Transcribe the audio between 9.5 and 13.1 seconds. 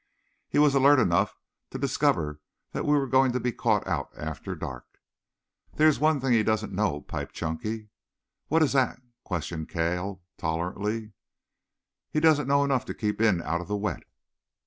Cale tolerantly. "He doesn't know enough to